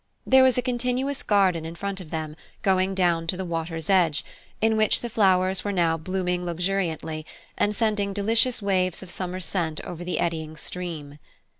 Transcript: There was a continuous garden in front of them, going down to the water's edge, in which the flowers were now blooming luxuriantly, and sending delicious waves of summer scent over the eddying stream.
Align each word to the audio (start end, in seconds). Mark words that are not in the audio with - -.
There 0.25 0.41
was 0.41 0.57
a 0.57 0.63
continuous 0.63 1.21
garden 1.21 1.63
in 1.63 1.75
front 1.75 2.01
of 2.01 2.09
them, 2.09 2.35
going 2.63 2.95
down 2.95 3.27
to 3.27 3.37
the 3.37 3.45
water's 3.45 3.87
edge, 3.87 4.25
in 4.59 4.75
which 4.75 5.01
the 5.01 5.11
flowers 5.11 5.63
were 5.63 5.71
now 5.71 5.95
blooming 5.95 6.43
luxuriantly, 6.43 7.23
and 7.55 7.75
sending 7.75 8.11
delicious 8.11 8.63
waves 8.63 9.03
of 9.03 9.11
summer 9.11 9.39
scent 9.39 9.79
over 9.81 10.03
the 10.03 10.19
eddying 10.19 10.57
stream. 10.57 11.19